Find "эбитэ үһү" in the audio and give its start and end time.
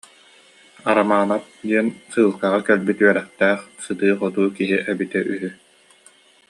4.91-5.49